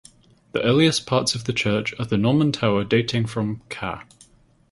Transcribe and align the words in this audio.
The 0.53 0.63
earliest 0.63 1.05
parts 1.05 1.35
of 1.35 1.43
the 1.43 1.53
church 1.53 1.93
are 1.99 2.05
the 2.05 2.17
Norman 2.17 2.51
tower 2.51 2.83
dating 2.83 3.27
from 3.27 3.61
ca. 3.69 4.03